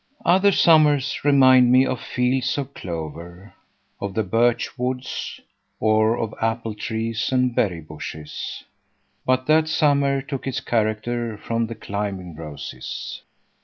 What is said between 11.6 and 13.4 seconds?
the climbing roses.